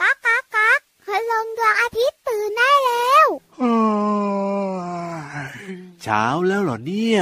[0.00, 3.26] ก๊ากกากก๊ากคุณลุงดวงอาทิตย์ตื่นได้แล้ว
[6.02, 7.20] เช้าแล้วเหรอเนี่ย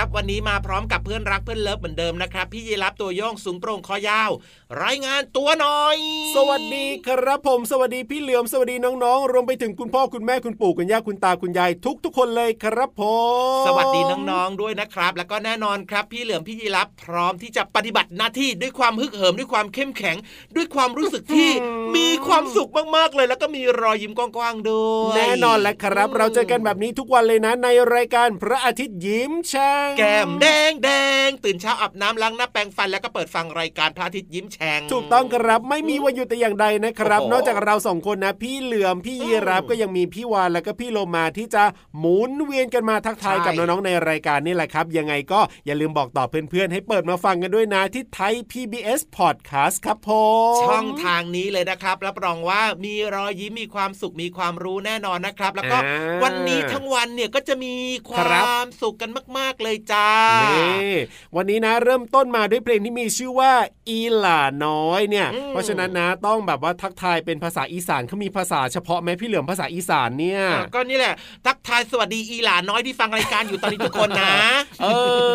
[0.00, 4.30] ครับ วันนี้มาพร้อมกับเพื่อนรักเพื่อนเลิฟเหมือนเดิมนะครับ พี่ยีรับตัวโยงสูงโปร่งคอยาว
[4.82, 5.98] รายงานตัวหน่อย
[6.36, 13.02] สวัสดีครับผม สวัสดีพี่เหลือมสวัสดีน้องๆ รวมไปถึงคุณพ่อคุณแม่คุณปู่คุณย่าคุณตาคุณยายทุกทุกๆคนเลยครับผ
[13.62, 14.00] ม สวัสดี
[14.30, 20.16] น้องๆด้วยนะครับ แล้วก็แน่นอนครับ พี่เหลือมพี่ยีรับพร้อมที่จะปฏิบัติหน้าที่ด้วยความฮึกเหิมด้วยความเข้มแข็ง
[20.56, 21.50] ด้วยความรู้สึกที่
[21.96, 30.90] มีความสุขมากๆเลย แล้วก็มีรอยยิ้มกว้างๆด้วยแน่นอนแหละครับ เราเจอกันแบบนี้ทุกวันเลยนะในรายการพระอาทิตย์ยิ้มช่างแก้มแดงแด
[31.26, 41.62] งตื่นเช้าอาบน้ำล้างหน้าแปรงฟันแล้วก็เปิดฟังรายการพระอาทิตย์ยิ้มแฉ่งถูกต้องครับไม่มีวันหยุดแต่อย่างใดนะครับโอ้โหนอกจากเราสองคนนะ พี่เหลือมพี่ยีรับอืมก็ยังมีพี่วานแล้วก็พี่โลมาที่จะ
[41.98, 50.10] หมุนเวียนกันมาทักทายใช่กับน้องๆในรายการนี่แหละครับ ยังไงก็อย่าลืมบอกต่อเพื่อนๆ ให้เปิดมาฟังกันด้วยนะที่ไทย PBS Podcast ครับผ
[50.52, 57.74] มช่องทางนี้เลยนะครับ รับรองว่ามีรอยยิ้มมีความสุขมีความรู้แน่นอนนะครับ แล้วก็อ่าวันนี้ทั้งวันเนี่ยก็จะมี
[58.10, 60.08] คครับวามสุขกันมาก ๆเลยจ้า
[60.42, 60.92] นี่
[61.36, 63.52] วันนี้นะเริ่มต้นมาด้วยเพลงที่มีชื่อว่า
[63.88, 71.14] อีหล่าน้อยเนี่ยอืมเพราะฉะนั้นนะต้องแบบว่าทักทายเป็นภาษาอีสานเขามีภาษาเฉพาะไหมพี่เหลือมภาษาอีสานเนี่ยอะก็นี่แหละ
[71.46, 74.34] ทักทายสวัสดีอีหลาน้อยที่ฟังรายการอยู่ตอนนี้ทุกคนนะ
[74.82, 74.86] เอ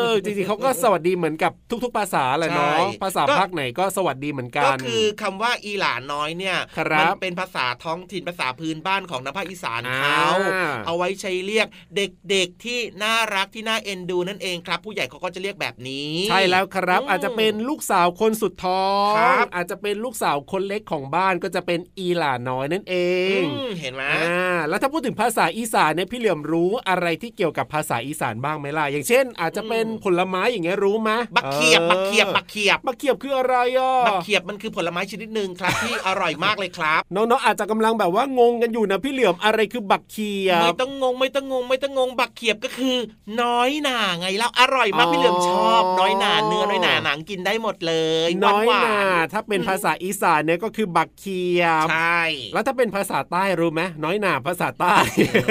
[0.07, 1.51] อจริงๆเขาก็สวัสดีเหมือนกับ
[1.83, 11.67] ทุก ๆ ภาษาแหละเนาะใช่ภาษาก็ภาคไหนก็สวัสดีเหมือนกัก็นคือคำว่าอีหลาน้อยเนี่ยครับมัเป็นภาษาท้องถิ่นภาษาพื้นบ้านของน้ำภาคอีสานเขาอ่าเอาไว้ใช้เรียก
[11.97, 22.95] เด็กๆที่น่ารักที่น่าเอ็นดูนั่นเองครับ ผู้ใหญ่เขาก็จะเรียกแบบนี้ ใช่แล้วครับอืมอาจจะเป็นลูกสาวคนสุดท้องครับอาจจะเป็นลูกสาวคนเล็กของบ้านก็จะเป็นอีหล่าน้อยนั่นเอ
[23.39, 42.97] งอืมเห็นไหมอ่าแล้วถ้าพูดถึงภาษาอีสานเนี่ยพี่เหลี่ยมรู้อะไรที่เกี่ยวกับภาษาอีสานบ้างไหมล่ะอย่างเช่น อาจจะเป็นผลไม้อย่างเงี้ยรู้ไหมบักเขียบออบักเขียบบักเขียบบักเขียบคืออะไรอะบักเขียบมันคือผลไม้ชนิดหนึ่งครับที่อร่อยมากเลยครับน้องๆอาจจะกำลังแบบว่างงกันอยู่นะพี่เหลี่ยมอะไรคือบักเขียไม่บต้องงงไม่ต้องงงไม่ต้องงงบักเขียบก็คือ
[43.41, 47.95] น้อยหนาไงแล้วอร่อยมากอ๋อพี่เหลือมชอบ น้อยหนาเนื้อน้อยหนาหนังกินได้หมดเล
[48.27, 48.97] ยน้อยหวนา
[49.33, 52.21] ถ้าเป็นภาษาอีสานเนี่ยก็คือบักเขียบใช่
[52.53, 54.95] แล้วถ้าเป็นภาษาใต้รู้ไหมน้อยหนาภาษาใต้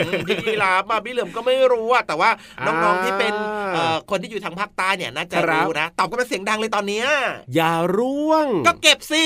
[0.05, 2.31] อืมพี่ลาบมาพี่เหลือมก็ไม่รู้อะแต่ว่า
[2.67, 7.07] น้องๆที่เป็นอ่าเอ่อคนที่อยู่ทางภาคใต้เนี่ยน่าจะครับรู้นะตอบกันเป็นเสียงดังเลยตอนเนี้ย
[7.55, 9.25] อย่าร่วง ก็เก็บสิ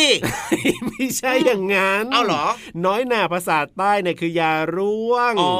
[0.87, 2.45] ไม่ใช่อย่างนั้นเอาเหรอ
[2.87, 5.53] น้อยหนาภาษาใต้เนี่ยคืออย่าร่วงอ๋อ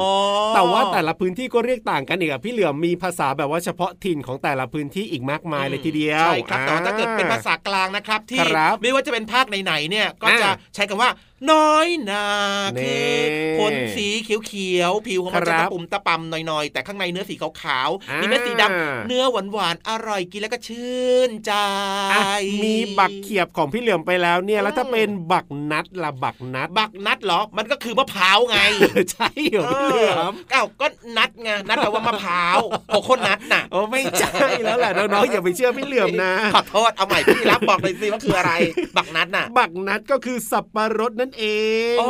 [0.55, 11.09] แต่ว่าแต่ละพื้นที่ก็เรียกต่างกันอีกอะพี่เหลือมมีภาษาแบบว่าเฉพาะถิ่นของแต่ละพื้นที่อีกมากมายเลยทีเดียว ใช่ครับแต่ว่าถ้าเกิดเป็นภาษากลางนะครับ ที่ครับไม่ว่าจะเป็นภาคไหนๆเนี่ยก็อ่าจะใช้คำว่า
[11.51, 12.27] น้อยหนา
[12.79, 21.53] นี่คือผลสีเขียวๆผิวของมันครัจะบตะปุ่มตะปำหน่อยๆ แต่ข้างในเนื้อสีขาวอ่าๆมีมีเม็ดสีดำเนื้อหวานๆอร่อยกินแล้วก็ชื่นใจ
[22.13, 22.21] อะ
[22.63, 28.57] มีบักเขียบของพี่เหลือมไปแล้วเนี่ยแล้วถ้าเป็นบักนัดล่ะบักนัด บักนัดเหรอมันก็คือมะพร้าวไง
[29.11, 30.87] ใช่เหรอพี่เหลือมเอ้าก็
[31.17, 38.53] นัดไงนัดแปลว่ามะพร้าวโคโคนัทน่ะโอ้ไม่ใช่แล้วแหละน้องๆอย่าไปเชื่อพี่เหลือมนะขอโทษเอาใหม่พี่รับบอกเลยสิว่าคืออะไร
[38.97, 41.43] บักนัดน่ะ บักนัดก็คือสับปะรดนั่นเอ
[41.95, 42.09] งอ๋อ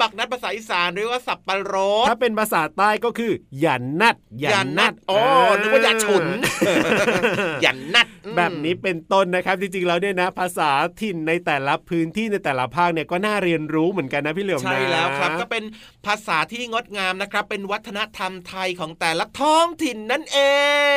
[0.00, 5.18] บักนัดภาษาอีสานเรียกว่าสับปะรดถ้าเป็นภาษาใต้ก็คือหยันนัดหยันนัดโอ้
[5.60, 6.24] นึกว่าอย่าฉุน
[7.62, 10.70] อย่านัดอืมแบบนี้เป็นต้นนะครับจริงๆแล้วเนี่ยนะ ภาษา
[11.00, 15.64] ถิ่นในแต่ละพื้นที่ในแต่ละภาคเนี่ยก็น่าเรียนรู้เหมือนกันนะพี่เหลือมนะใช่แล้วครับ ก็เป็น
[16.06, 20.38] ภาษาที่งดงามนะครับ เป็นวัฒนธรรมไทยของแต่ละท้องถิ่นนั่นเอ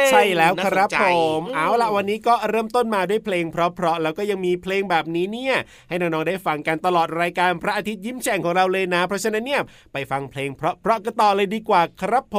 [0.04, 1.06] ง ใช่แล้วครับน่าสนใจผ
[1.40, 5.56] มเอาละวันนี้ก็เริ่มต้นมาด้วยเพลงเพราะๆแล้วก็ยังมีเพลงแบบนี้เนี่ย
[5.90, 9.62] ให้น้องๆได้ฟังกันตลอดรายการพระอาทิตย์ยิ้มแฉ่งของเราเลยนะ เพราะฉะนั้นเนี่ย
[9.94, 12.38] ไปฟังเพลงเพราะๆกันต่อเลยดีกว่าครับผ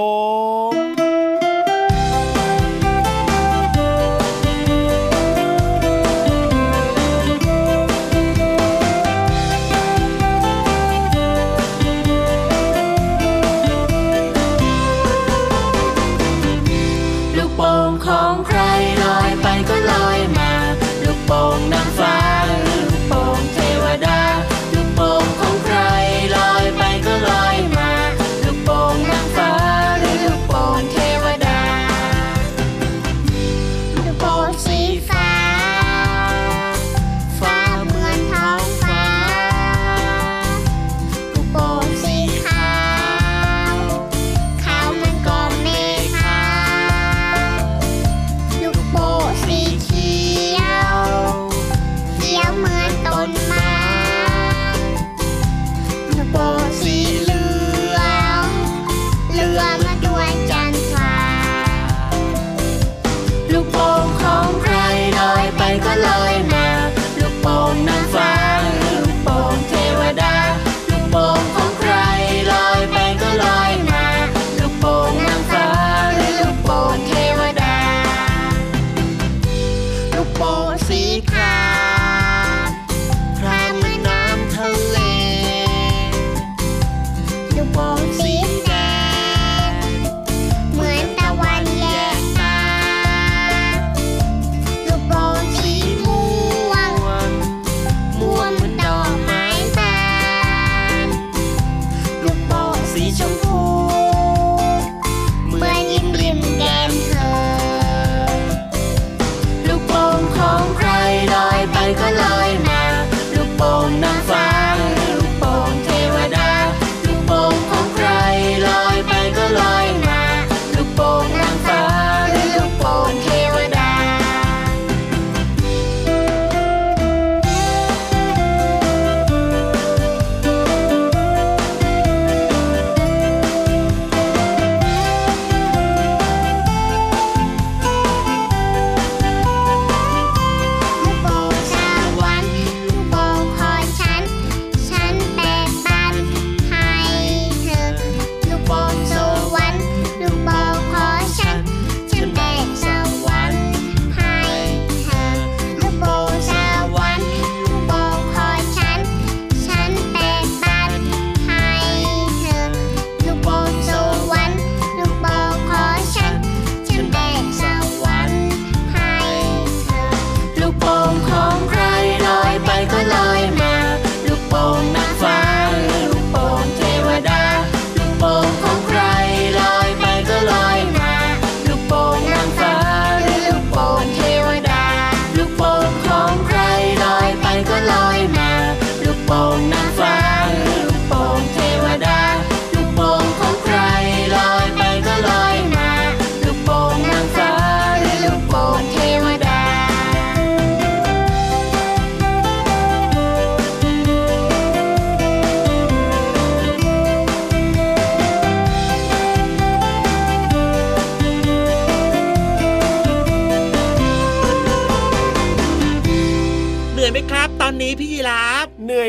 [0.72, 1.11] ม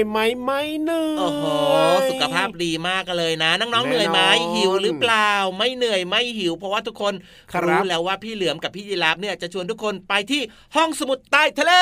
[0.10, 1.46] ไหมไม่เหนื่อย โอ้โห
[2.10, 4.20] สุขภาพ ดีมากเลยนะ น้องๆแน่นอนเหนื่อยไหม
[4.56, 7.14] หิวหรือเปล่า ไม่เหนื่อยไม่หิว เพราะว่าทุกคน
[7.54, 10.42] ครับรู้แล้วว่าพี่เหลือมกับพี่ยีราฟเนี่ยจะชวนทุกคนไปที่
[10.76, 11.74] ห้องสมุดใต้ทะเล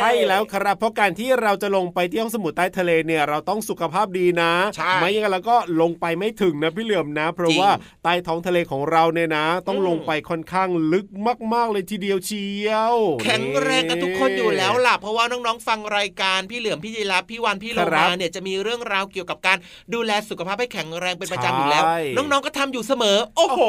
[0.00, 7.72] ใช่แล้วครับ เพราะการที่เราจะลงไปที่ห้องสมุดใต้ทะเลเนี่ยเราต้องสุขภาพดีนะใช่ไม่อย่างนั้นเราก็ลงไปไม่ถึงนะพี่เหลือมนะ เพราะจริงว่า
[8.04, 11.06] ใต้ท้องทะเลของเราเนี่ยนะ ต้องอืมลงไปค่อนข้างลึก
[11.54, 19.58] มาก ๆเลยทีเดียวเชียวแข็งแรงกันทุกคนอยู่แล้วล่ะเพราะว่าน้องๆฟังรายการพี่เหลือมพี่ยีราฟพี่วันพี่โลมาเนี่ยจะมีเรื่องราวเกี่ยวกับการ
[19.94, 23.60] ดูแลสุขภาพให้แข็งแรงเป็นประจำอยู่แล้วใช่น้องๆก็ทำอยู่เสมอโอ้โห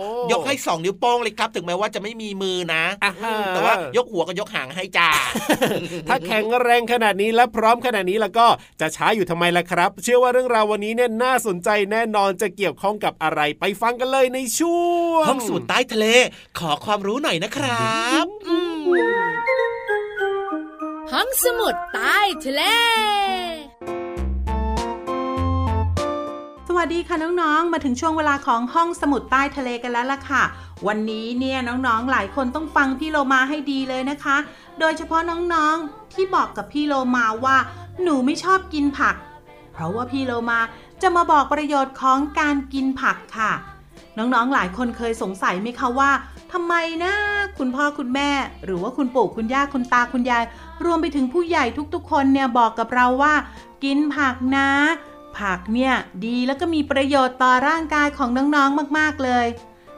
[0.00, 5.08] โอ้โห ยกให้สองนิ้วโป้งเลยครับ ถึงแม้ว่าจะไม่มีมือนะอ่าฮะแต่ว่ายกหัวกับยกหางให้จ้า
[6.08, 8.46] ถ้าแข็งแรงขนาดนี้และพร้อมขนาดนี้แล้วก็
[8.80, 14.84] จะช้าอยู่ทำไมล่ะครับ เชื่อว่าเรื่องราววันนี้เนี่ยน่าสนใจแน่นอนจะเกี่ยวข้องกับอะไรไปฟังกันเลยในช่ว
[15.22, 16.06] งห้องสมุดใต้ทะเล
[16.58, 18.80] ขอความรู้หน่อยนะครับอืม
[21.12, 22.62] ห้องสมุดใต้ทะเล
[26.72, 30.42] สวัสดีค่ะน้องๆ มาถึงช่วงเวลาของห้องสมุดใต้ทะเลกันแล้วล่ะค่ะ
[30.86, 34.36] วันนี้เนี่ยน้องๆ หลายคนต้องฟังพี่โลมาให้ดีเลยนะคะ
[34.80, 37.56] โดยเฉพาะน้องๆ ที่บอกกับพี่โลมาว่า
[38.02, 39.14] หนูไม่ชอบกินผัก
[39.72, 40.60] เพราะว่าพี่โลมา
[41.02, 43.52] จะมาบอกประโยชน์ของการกินผักค่ะ
[44.18, 46.10] น้องๆ หลายคนเคยสงสัยไหมคะว่า
[46.52, 46.74] ทำไม
[47.04, 47.12] นะ
[47.58, 48.30] คุณพ่อคุณแม่
[48.64, 50.44] หรือว่าคุณปู่คุณย่าคุณตาคุณยาย
[50.84, 53.34] รวมไปถึงผู้ใหญ่ทุกๆ คนเนี่ยบอกกับเราว่า
[53.84, 54.70] กินผักนะ
[55.38, 55.92] ผักเนี่ย
[56.26, 59.46] ดีแล้วก็มีประโยชน์ต่อร่างกายของน้องๆมากๆเลย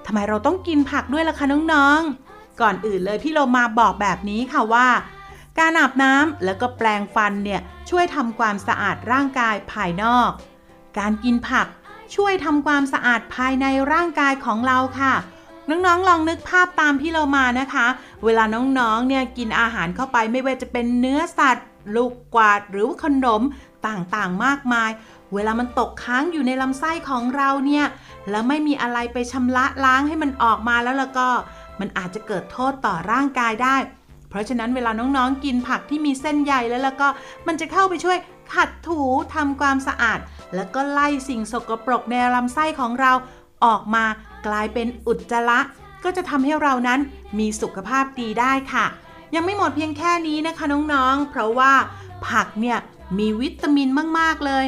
[0.07, 4.89] ทำไมเราต้องกินผักด้วยล่ะคะน้องๆ ก่อนอื่นเลยพี่โลมาบอกแบบนี้ค่ะว่า
[5.59, 7.61] การอาบน้ำแล้วก็แปรงฟันเนี่ย
[7.91, 10.31] ช่วยทำความสะอาดร่างกายภายนอก
[10.99, 11.67] การกินผัก
[12.15, 15.15] ช่วยทำความสะอาดภายในร่างกายของเราค่ะ
[15.69, 17.87] น้องๆ ลองนึกภาพตามพี่เรามานะคะ
[18.25, 18.45] เวลา
[18.79, 23.43] น้องๆ เนี่ยกินอาหารเข้าไปไม่ว่าจะเป็นเนื้อสัตว์ ลูกกวาดหรือขนม
[23.87, 24.91] ต่างๆ มากมาย
[25.35, 27.87] เวลามันตกค้างอยู่ในลำไส้ของเราเนี่ย
[28.31, 31.29] แล้วไม่มีอะไรไปชำระล้างให้มันออกมาแล้วล้วก็
[31.81, 33.77] มันอาจจะเกิดโทษต่อร่างกายได้
[34.29, 37.09] เพราะฉะนั้นเวลาน้องๆ กินผักที่มีเส้นใยแล้วล้วก็
[37.47, 38.19] มันจะเข้าไปช่วย
[38.55, 39.01] ขัดถู
[39.35, 40.19] ทำความสะอาด
[40.55, 43.13] แล้วก็ไล่สิ่งสกปรกในลำไส้ของเรา
[43.65, 44.05] ออกมา
[44.47, 45.61] กลายเป็นอุจจาระ
[46.05, 47.01] ก็จะทำให้เรานั้น
[47.39, 48.87] มีสุขภาพดีได้ค่ะ
[49.35, 51.73] ยังไม่หมดเพียงแค่นี้นะคะน้องๆ เพราะว่า
[52.29, 52.79] ผักเนี่ย
[53.19, 54.65] มีวิตามินมากๆเลย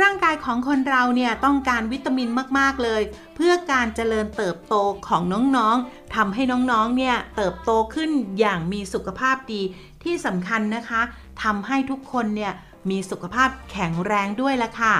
[0.00, 3.02] ร่างกายของคนเราเนี่ยต้องการวิตามินมากๆเลย
[3.34, 4.74] เพื่อการเจริญเติบโต
[5.06, 5.22] ของ
[5.56, 9.62] น้องๆทำให้น้องๆเนี่ยเติบโตขึ้นอย่างมีสุขภาพดี
[10.04, 11.02] ที่สำคัญนะคะ
[11.42, 12.52] ทำให้ทุกคนเนี่ย
[12.90, 14.94] มีสุขภาพแข็งแรงด้วยละค่ะ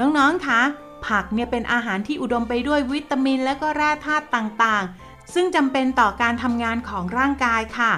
[0.00, 0.60] น้องๆคะ
[1.06, 7.92] ผักเนี่ยเป็นอาหารที่อุดมไปด้วยวิตามินและก็แร่ธาตุต่างๆ ซึ่งจำเป็นต่อการทำงานของร่างกายค่ะ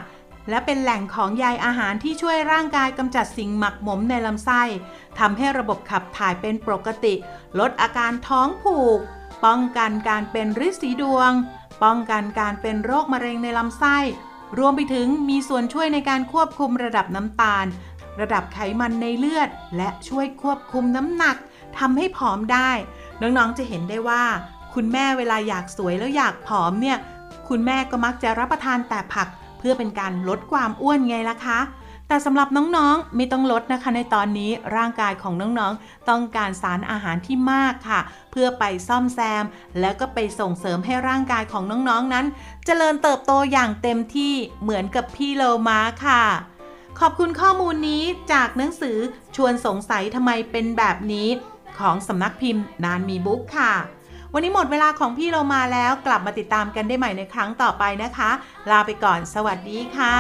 [0.49, 4.63] และเป็นแหล่งของใยอาหารที่ช่วยร่างกายกำจัดสิ่งหมักหมมในลำไส้
[5.19, 7.15] ทำให้ระบบขับถ่ายเป็นปกติ
[7.59, 8.99] ลดอาการท้องผูก
[9.45, 11.31] ป้องกันการเป็นริดสีดวง
[11.83, 13.97] ป้องกันการเป็นโรคมะเร็งในลำไส้
[14.59, 17.67] รวมไปถึงมีส่วนช่วยในการควบคุมระดับน้ำตาล
[18.21, 21.37] ระดับไขมันในเลือด และช่วยควบคุมน้ำหนัก
[21.79, 22.71] ทำให้ผอมได้
[23.21, 24.25] น้องๆจะเห็นได้ว่า
[24.75, 26.99] คุณแม่เวลาอยากสวยแล้วอยากผอมเนี่ย
[27.49, 29.29] คุณแม่ก็มักจะรับประทานแต่ผัก
[29.67, 31.61] พื่อเป็นการลดความอ้วนไงล่ะคะ
[32.09, 39.45] แต่สำหรับน้องๆไม่ต้องลดนะคะ ในตอนนี้ร่างกายของน้องๆ ต้องการสารอาหารที่มากค่ะ เพื่อไปซ่อมแซม
[39.81, 42.27] แล้วก็ไปส่งเสริมให้ร่างกายของน้องๆนั้น
[42.67, 46.23] เจริญเติบโตอย่างเต็มที่เหมือนกับพี่โลมาค่ะ
[47.01, 48.03] ขอบคุณข้อมูลนี้
[48.33, 48.99] จากหนังสือ
[49.37, 51.29] ชวนสงสัยทำไมเป็นแบบนี้
[51.79, 53.73] ของสำนักพิมพ์นานมีบุ๊กค่ะ
[54.37, 58.31] วันนี้หมดเวลาของพี่เรามาแล้วกลับมาติดตามกันได้ใหม่ในครั้งต่อไปนะคะ
[58.71, 60.19] ลาไปก่อนสวัสดีค่ะ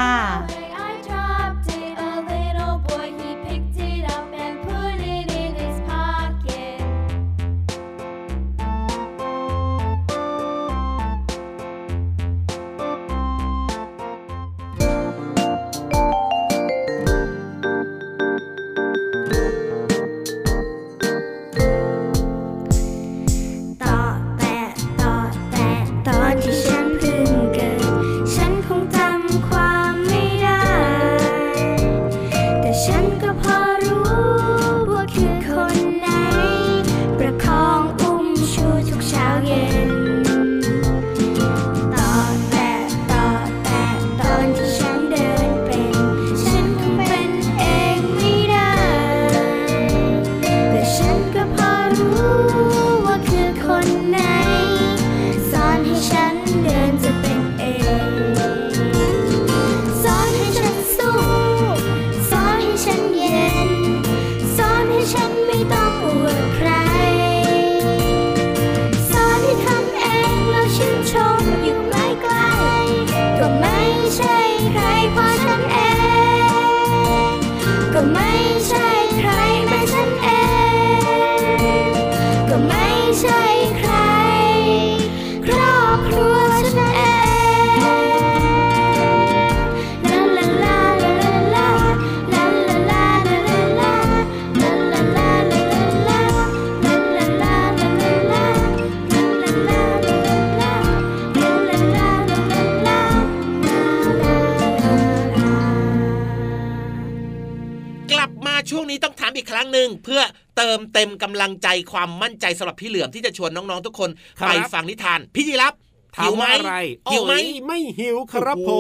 [109.64, 110.20] รั้งหนึ่งเพื่อ
[110.57, 115.74] เติมเต็มกำลังใจความมั่นใจสำหรับพี่เหลือมที่จะชวนน้องๆทุกคนครับไปฟังนิทาน พี่ยีรับ
[116.16, 116.74] ถาหิมวไหมว่าอะไร
[117.11, 118.79] หิวไหมโอ้ยไม่หิวครับผโอ้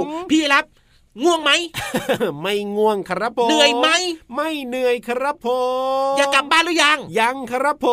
[0.00, 0.64] มโหพี่ยีรับ
[1.24, 1.50] ง่วงไหม
[2.42, 3.88] ไม่ง่วงครับผม เหนื่อยไหม
[4.34, 5.48] ไม่เหนื่อยครับผ
[6.12, 7.88] ม อยากกลับบ้านหรือยัง ยังครับผ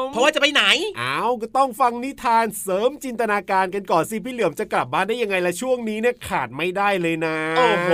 [0.00, 0.62] ม เพราะว่าจะไปไหน
[1.00, 7.90] อ้าวก็ต้องฟังนิทานเสริมจินตนาการกันก่อนสิพี่เหลือมจะกลับบ้านได้ยังไงละช่วงนี้เนี่ยขาดไม่ได้เลยนะ โอ้โห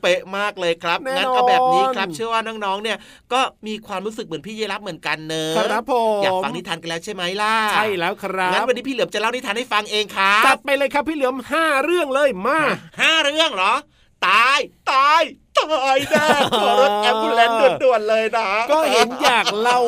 [0.00, 2.98] เป๊ะมากเลยครับแน่นอนงั้นเอาแบบนี้ครับเชื่อว่าน้องๆ เนี่ย
[3.32, 12.58] ก็มีความรู้สึกเหมือนพี่เยรับเหมือนกันเนอะครับผมอยากฟังนิทานกันแล้วใช่ไหมล่ะ ใช่แล้วครับ งั้นวันนี้พี่เหลือมจะเล่านิทานให้ฟังเองครัจับดไปเลยครับพี่เหลือมห้าเรื่องเลยมา
[13.00, 13.74] ห้าเรื่องเหรอ
[14.26, 14.58] ตาย
[14.90, 15.22] ตาย
[15.72, 16.26] ตายแน่
[16.58, 17.50] ขอรถแอมบูเลน
[17.82, 19.78] ด่วนๆเลยนะ ก็เห็นอยากเล่า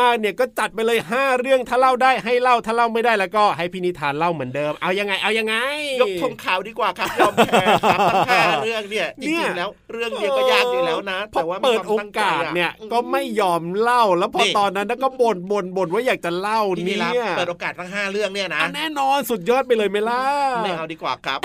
[0.00, 5.54] มากๆเนี่ยก็จัดไปเลยห้าเรื่องถ้าเล่าได้ให้เล่าถ้าเล่าไม่ได้แล้วก็ให้พี่นิทานเล่าเหมือนเดิม เอายังไงเอายังไง
[6.00, 20.22] ยกธงขาวดีกว่าครับยอมแพ้ครับตั้งห้าเรื่องเนี่ยจเนี่ริยงๆแล้วเรื่องเดียวก็ยากอยู่แล้วนะพอแต่ว่ามีเปิดควโอมตั้งใจกาสอะเนี่ยก็ไม่ยอมเล่าแล้วพอนี่ตอนนั้นก็บ่นบ่นบ่นว่าอยากจะเล่าพี่เนี่รับยเปิดโอกาสทั้งห้าเรื่องเนี่ยนะอะแน่นอนสุดยอดไปเลยไหมล่ะ
[20.64, 21.40] ไม่เอาดีกว่าครับ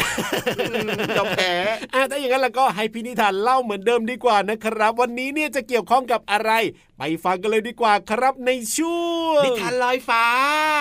[1.17, 1.53] ยอมแพ้
[1.93, 6.51] อะถ้าอย่างนั้นแล้วก็ให้พี่นิทานเล่าเหมือนเดิมดีกว่านะครับ วันนี้เนี่ยจะเกี่ยวข้องกับอะไร
[6.97, 9.03] ไปฟังกันเลยดีกว่าครับในช่ว
[9.39, 10.25] งนิทานลอยฟ้า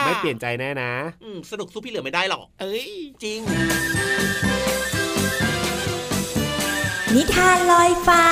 [0.07, 0.93] ไม่เปลี่ยนใจแน่นะ
[1.25, 2.87] อืมสนุกสู้พี่เหลือไม่ได้หรอก เอ้ย
[3.23, 3.41] จริง
[7.15, 8.25] นิทานลอยฟ้า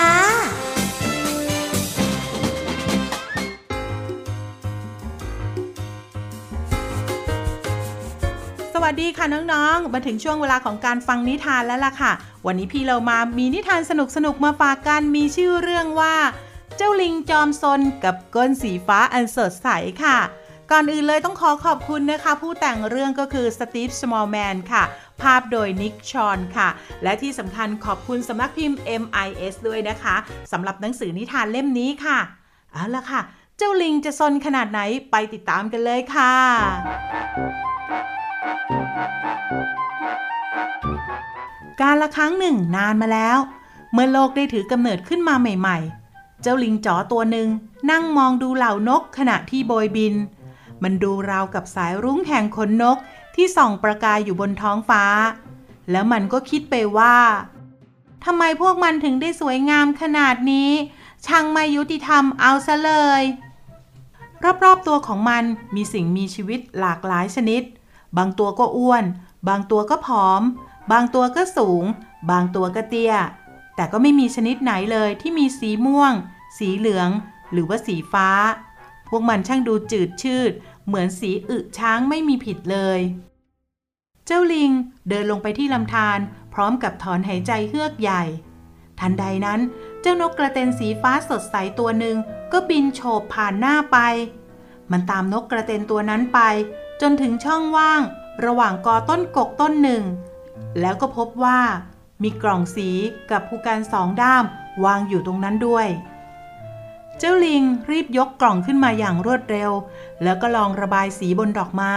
[8.75, 12.13] สวัสดีค่ะน้องๆ มาถึงช่วงเวลาของการฟังนิทานแล้วล่ะค่ะ
[12.47, 13.93] วันนี้พี่เรามามีนิทานส
[14.25, 16.17] นุกๆมาฝากกันมีชื่อเรื่องว่า
[16.77, 19.69] เจ้าลิงจอมซนกับก้นสีฟ้าอันสดใส
[20.05, 20.19] ค่ะ
[20.71, 24.83] ก่อนอื่นเลยต้องขอขอบคุณนะคะ ผู้แต่งเรื่องก็คือสตีฟสมอลแมนค่ะ
[25.21, 26.69] ภาพโดยนิกชอนค่ะ
[27.03, 30.17] และที่สำคัญขอบคุณสำนักพิมพ์ MIS ด้วยนะคะ
[30.53, 32.19] สำหรับหนังสือนิทานเล่มนี้ค่ะ
[32.73, 33.21] เอาละค่ะ
[33.59, 36.35] เจ้าลิงจะซนขนาดไหนไปติดตามกันเลยค่ะ
[41.81, 43.39] การละครั้งหนึ่งนานมาแล้ว
[43.93, 45.79] เมื่อโลกได้ถือกำเนิดขึ้นมาใหม่
[46.11, 47.49] ๆ เจ้าลิงจ๋อตัวหนึ่ง
[47.91, 50.15] นั่งมองดูเหล่านกขณะที่โบยบิน
[50.83, 52.99] มันดูราวกับสายรุ้งแห่งขนนก
[53.35, 55.05] ที่ส่องประกายอยู่บนท้องฟ้า
[55.91, 57.17] แล้วมันก็คิดไปว่า
[58.25, 60.71] ทำไมพวกมันถึงได้สวยงามขนาดนี้
[61.27, 63.23] ช่างไม่ยุติธรรมเอาซะเลย
[64.65, 67.63] รอบๆตัวของมันมีสิ่งมีชีวิตหลากหลายชนิด
[68.17, 69.05] บางตัวก็อ้วน
[69.49, 70.43] บางตัวก็ผอม
[70.91, 71.85] บางตัวก็สูง
[72.31, 73.15] บางตัวก็เตี้ย
[73.77, 76.13] แต่ก็ไม่มีชนิดไหนเลยที่มีสีม่วง
[76.59, 77.09] สีเหลือง
[77.53, 78.29] หรือว่าสีฟ้า
[79.09, 80.53] พวกมันช่างดูจืดชืด
[80.87, 83.01] เหมือนสีอึช้างไม่มีผิดเลย
[84.27, 84.71] เจ้าลิง
[85.09, 86.19] เดินลงไปที่ลำธาร
[86.55, 88.23] พร้อมกับถอนหายใจเฮือกใหญ่
[88.99, 89.61] ทันใดนั้น
[90.01, 92.17] เจ้านกกระเตนสีฟ้าสดใสตัวหนึ่ง
[92.53, 93.99] ก็บินโฉบผ่านหน้าไป
[94.91, 96.41] มันตามนกกระเตนตัวนั้นไป
[97.01, 98.03] จนถึงช่องว่าง
[98.45, 100.03] ระหว่างกอต้นกกต้นหนึ่ง
[100.81, 101.61] แล้วก็พบว่า
[102.23, 102.91] มีกล่องสี
[103.31, 104.45] กับภูการสองด้าม
[104.85, 105.89] วางอยู่ตรงนั้นด้วย
[107.19, 109.71] เจ้าลิงรีบยกกล่องขึ้นมาอย่างรวดเร็ว
[110.23, 111.97] แล้วก็ลองระบายสีบนดอกไม้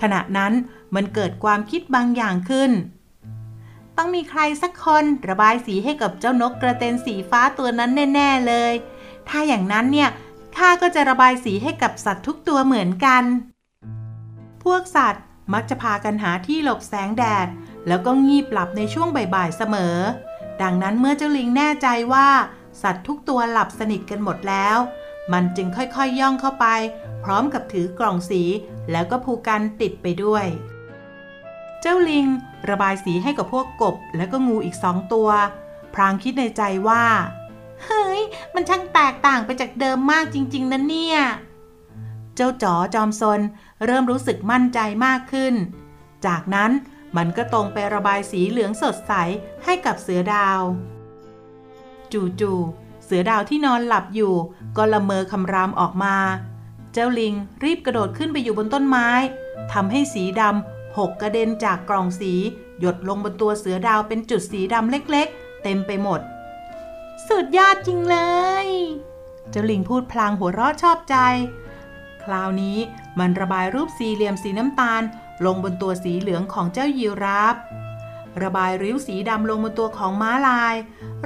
[0.00, 0.52] ขณะนั้น
[0.94, 2.70] มันเกิดความคิดบางอย่างขึ้น
[3.96, 8.72] ต้องมีใครสักคนระบายสีให้กับเจ้านกกระเตนสีฟ้าตัวนั้นแน่ ๆเลย
[9.28, 10.10] ถ้าอย่างนั้นเนี่ย
[10.56, 13.24] ข้าก็จะระบายสีให้กับสัตว์ทุกตัวเหมือนกัน
[14.64, 17.48] พวกสัตว์มักจะพากันหาที่หลบแสงแดด
[17.88, 19.96] แล้วก็งีบหลับในช่วงบ่ายๆเสมอ
[20.62, 22.28] ดังนั้นเมื่อเจ้าลิงแน่ใจว่า
[22.82, 24.78] สัตว์ทุกตัวหลับสนิทกันหมดแล้ว
[25.32, 26.66] มันจึงค่อยๆย่องเข้าไป
[27.24, 28.42] พร้อมกับถือกล่องสี
[28.90, 30.46] แล้วก็ผูกกันติดไปด้วย
[31.80, 32.26] เจ้าลิง
[32.70, 35.28] ระบายสีให้กับพวกกบและก็งูอีกสองตัว
[35.94, 37.04] พรางคิดในใจว่า
[37.84, 38.20] เฮ้ย
[38.54, 41.18] มันช่างแตกต่างไปจากเดิมมากจริง ๆนะเนี่ย
[42.34, 43.40] เจ้าจ๋อจอมซน
[43.86, 45.54] เริ่มรู้สึกมั่นใจมากขึ้น
[46.26, 46.70] จากนั้น
[47.16, 49.12] มันก็ตรงไประบายสีเหลืองสดใส
[49.64, 50.60] ให้กับเสือดาว
[52.12, 54.34] จู่ๆเสือดาวที่นอนหลับอยู่
[54.76, 56.16] ก็ละเมอคำรามออกมา
[56.92, 59.08] เจ้าลิงรีบกระโดดขึ้นไปอยู่บนต้นไม้
[59.72, 62.32] ทำให้สีดำหกกระเด็นจากกล่องสี
[62.80, 66.20] หยดลงบนตัวเสือดาวเป็นจุดสีดำเล็กๆ เต็มไปหมด
[67.28, 68.18] สุดยอดจริงเล
[68.66, 68.68] ย
[69.50, 71.16] เจ้าลิงพูดพลางหัวเราะชอบใจ
[72.22, 72.78] คราวนี้
[73.18, 75.02] มันระบายรูปสี่เหลี่ยมสีน้ำตาล
[75.44, 77.56] ลงบนตัวสีเหลืองของเจ้ายีราฟ
[78.42, 80.74] ระบายริ้วสีดำลงบนตัวของม้าลาย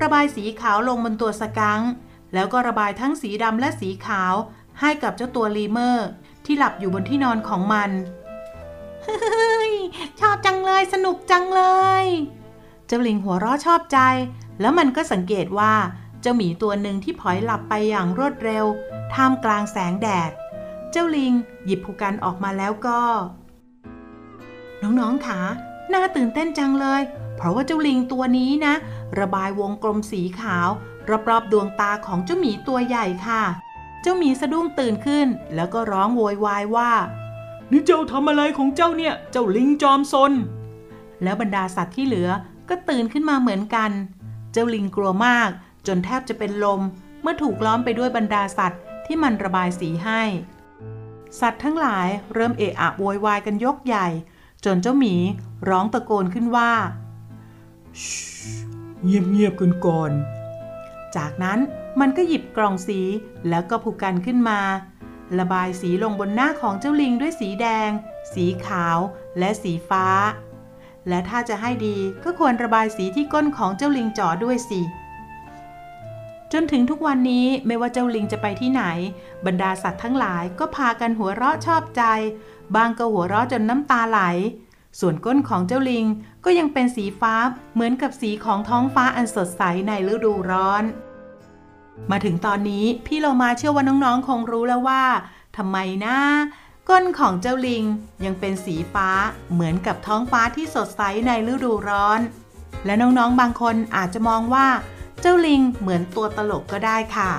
[0.03, 1.81] ระบายสีขาวลงบนตัวสกัง
[2.35, 4.35] แล้วก็ระบายทั้งสีดำและสีขาว
[4.81, 6.07] ให้กับเจ้าตัวลีเมอร์
[6.45, 7.91] ที่หลับอยู่บนที่นอนของมัน
[10.21, 11.63] ชอบจังเลยสนุกจังเล
[12.03, 12.07] ย
[12.87, 13.99] เจ้าลิงหัวเราะชอบใจ
[14.61, 15.75] แล้วมันก็สังเกตว่า
[16.21, 18.65] เจ้าหมีตัวหนึ่งที่พลอยหลับไปอย่างรวดเร็ว
[19.15, 20.31] ท่ามกลางแสงแดด
[20.91, 21.33] เจ้าลิง
[21.65, 23.01] หยิบผูกกันออกมาแล้วก็
[24.85, 25.41] น้องๆคะ
[25.93, 27.03] น่าตื่นเต้นจังเลย
[27.37, 28.75] เพราะว่าเจ้าลิงตัวนี้นะ
[29.21, 30.69] ระบายวงกลมสีขาว
[31.29, 33.43] รอบๆดวงตาของเจ้าหมีตัวใหญ่ค่ะ
[34.03, 36.93] เจ้าหมีสะดุ้งตื่นขึ้น แล้วก็ร้องโวยวายว่า
[37.71, 40.33] นี่เจ้าทำอะไรของเจ้าเนี่ย เจ้าลิงจอมซน
[41.23, 42.29] แล้วบรรดาสัตว์ที่เหลือ
[42.69, 43.91] ก็ตื่นขึ้นมาเหมือนกัน
[44.53, 45.51] เจ้าลิงกลัวมาก
[45.87, 46.81] จนแทบจะเป็นลม
[47.23, 50.23] เมื่อถูกล้อมไปด้วยบรรดาสัตว์ที่มันระบายสีให้
[51.41, 54.07] สัตว์ทั้งหลายเริ่มเอะอะโวยวายกันยกใหญ่
[54.65, 55.15] จนเจ้าหมี
[55.69, 56.73] ร้องตะโกนขึ้นว่า
[59.05, 60.11] เงียบเงียบกันก่อน
[61.17, 61.59] จากนั้น
[62.01, 63.01] มันก็หยิบกล่องสี
[63.49, 64.61] แล้วก็ผูกกันขึ้นมา
[65.39, 67.91] ระบายสีลงบนหน้าของเจ้าลิงด้วยสีแดง
[68.35, 68.99] สีขาว
[69.39, 70.07] และสีฟ้า
[71.09, 74.81] และถ้าจะให้ดีก็ควรระบายสีที่ก้นของเจ้าลิงจ๋อด้วยสิ
[76.53, 78.83] จนถึงทุกวันนี้ไม่ว่าเจ้าลิงจะไปที่ไหน
[79.47, 82.03] บรรดาสัตว์ทั้งหลายก็พากันหัวเราะชอบใจ
[82.75, 84.21] บางก็หัวเราะจนน้ำตาไหล
[85.01, 86.05] ส่วนก้นของเจ้าลิง
[86.45, 87.35] ก็ยังเป็นสีฟ้า
[87.75, 90.85] เหมือนกับสีของท้องฟ้าอันสดใสในฤดูร้อน
[92.11, 95.05] มาถึงตอนนี้พี่เรามาเชื่อว่าน้องๆ คงรู้แล้วว่า
[95.57, 96.19] ทำไมนะ
[96.89, 97.85] ก้นของเจ้าลิง
[98.25, 99.09] ยังเป็นสีฟ้า
[99.53, 102.21] เหมือนกับท้องฟ้าที่สดใสในฤดูร้อน
[102.85, 104.67] และน้องๆ บางคนอาจจะมองว่า
[105.21, 107.33] เจ้าลิงเหมือนตัวตลกก็ได้ค่ะ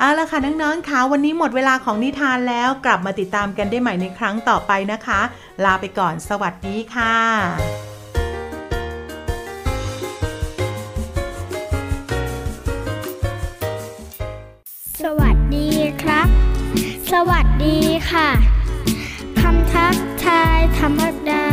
[0.00, 5.20] เอาละค่ะน้องๆคะวันนี้หมดเวลาของนิทานแล้วกลับมาติดตามกันได้ใหม่ในครั้งต่อไปนะคะ
[5.64, 7.16] ลาไปก่อนสวัสดีค่ะ
[15.02, 15.68] สวัสดี
[16.02, 16.28] ครับ
[17.12, 17.78] สวัสดี
[18.10, 18.28] ค่ะ
[19.40, 21.47] คำทักทายธรรมดา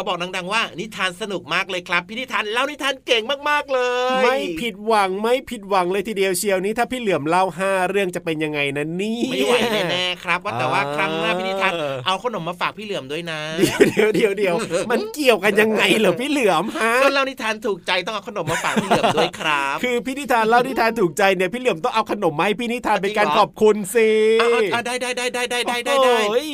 [0.00, 3.80] เขาบอกดังๆว่า นิทานสนุกมากเลยครับ พี่นิทานเล่านิทานเก่งมากๆเล
[4.18, 9.54] ย ไม่ผิดหวังไม่ผิดหวังเลยทีเดียวเชียวนี้ถ้าพี่เหลือมเล่าห้าเรื่องจะเป็นยังไงนะนี่ไม่ไหว
[9.90, 14.54] แน่ๆครับว่าแต่ว่าครั้งหน้าพี่นิทานเออเอาขนมมาฝากพี่เหลือมด้วยนะเดี๋ยวเดี๋ยวเดี๋ยวเดี๋ยว
[14.90, 24.10] มันเกี่ยวกันยังไงเหรอพี่เหลือมฮะก็เล่านิทานถูกใจต้องเอาขนมมาฝากพี่เหลือมด้วยครับ คือพี่นิทานเล่านิทานถูกใจเนี่ยพี่เหลือมต้องเอาขนมมาให้พี่นิทานเป็นการจริงเหรอขอบคุณสิ
[24.40, 26.48] เอาเอาเอาได้ได้ได้ได้ได้ได้ได้ได้โอ้ย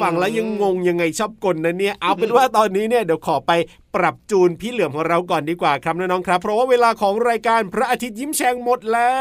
[0.00, 3.52] ฟังแล้วยังงงยังไงชอบกลนะเนี่ยเอาเป็นว่าตอนนี้เนี่ยเดี๋ยวขอไป
[3.96, 9.14] ปรับจูนพี่เหลือมของเราก่อนดีกว่าครับน้องๆครับ เพราะว่าเวลาของรายการพระอาทิตย์ยิ้มแฉ่งหมดแล้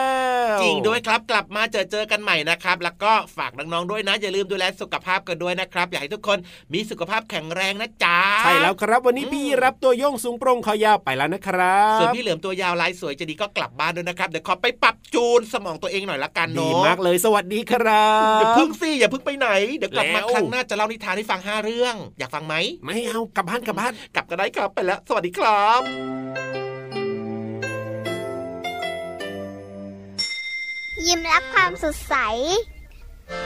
[0.56, 6.38] ว จริงด้วยครับกลับมาเจอเจอกันใหม่นะครับ แล้วก็ฝากน้องๆด้วยนะ อย่าลืมดูแลสุขภาพกันด้วยนะครับ อยากให้ทุกคน
[6.74, 22.56] มีสุขภาพแข็งแรงนะจ๊ะใช่แล้วครับวันนี้อืมพี่รับตัวโยงสูงโปร่งคอยาวไปแล้วนะครับส่วนพี่เหลือมตัวยาวลายสวยจะดีก็กลับบ้านด้วยนะครับเดี๋ยวขอไปปรับจูนสมองตัวเองหน่อยละกันดีเนาะมากเลยสวัสดีครับอย่าพึ่งสิอย่าพึ่งไปไหนเดี๋ยวกลับมาแล้วครั้งหน้าจะเล่านิทานให้ฟังห้าเรื่อง อยากฟังไหม
[22.86, 25.82] ไม่เอากลับบ้านกลับบ้านกลับกันได้ครับ ไปแล้ว สวัสดีครับ
[31.06, 32.16] ยิ้มรับความสดใส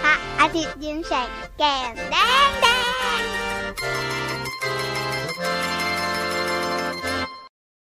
[0.01, 2.15] พระอาทิตย์ยิ้มแฉกแก้มแด
[2.47, 2.67] งแด
[3.19, 3.21] ง